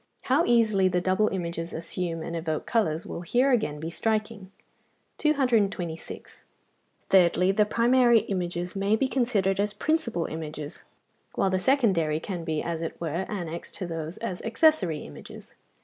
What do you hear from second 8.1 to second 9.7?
images may be considered